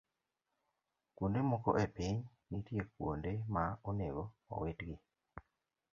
[1.15, 2.17] Kuonde moko e piny,
[2.49, 4.23] nitie kuonde ma onego
[4.55, 4.95] owitgi.